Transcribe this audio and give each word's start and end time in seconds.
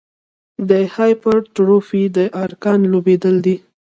د 0.69 0.71
هایپرټروفي 0.95 2.03
د 2.15 2.17
ارګان 2.43 2.79
لویېدل 2.91 3.35
دي. 3.45 3.55